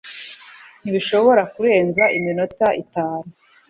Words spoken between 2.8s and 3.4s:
itanu